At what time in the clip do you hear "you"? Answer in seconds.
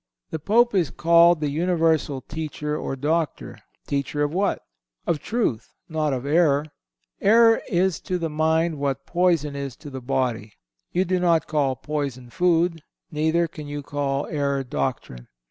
10.91-11.05, 13.67-13.83